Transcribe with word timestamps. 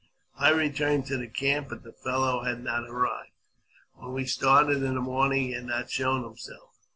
I 0.35 0.49
returned 0.49 1.05
to 1.05 1.17
the 1.17 1.27
camp, 1.27 1.69
but 1.69 1.83
the 1.83 1.93
fellow 1.93 2.41
had 2.43 2.63
not 2.63 2.89
arrived. 2.89 3.29
When 3.93 4.13
we 4.13 4.25
started 4.25 4.81
in 4.81 4.95
the 4.95 4.99
morning 4.99 5.49
he 5.49 5.51
had 5.51 5.65
not 5.65 5.91
shown 5.91 6.23
himself. 6.23 6.71